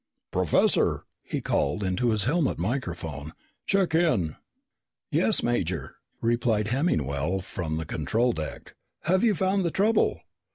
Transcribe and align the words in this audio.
"Professor," 0.31 1.05
he 1.21 1.41
called 1.41 1.83
into 1.83 2.09
his 2.09 2.23
helmet 2.23 2.57
microphone, 2.57 3.33
"check 3.67 3.93
in." 3.93 4.35
"Yes, 5.11 5.43
Major," 5.43 5.97
replied 6.21 6.69
Hemmingwell 6.69 7.39
from 7.41 7.77
the 7.77 7.85
control 7.85 8.31
deck. 8.33 8.73
"Have 9.01 9.23
you 9.23 9.35
found 9.35 9.63
the 9.63 9.69
trouble?" 9.69 10.21